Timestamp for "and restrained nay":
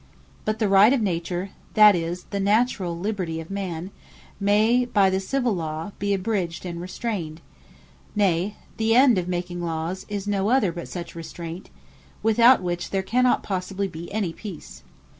6.65-8.55